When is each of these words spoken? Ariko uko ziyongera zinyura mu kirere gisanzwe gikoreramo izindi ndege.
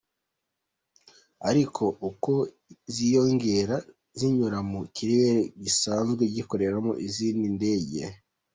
Ariko 1.49 1.83
uko 2.09 2.33
ziyongera 2.95 3.77
zinyura 4.19 4.57
mu 4.71 4.81
kirere 4.95 5.33
gisanzwe 5.63 6.23
gikoreramo 6.35 6.91
izindi 7.07 7.45
ndege. 7.57 8.01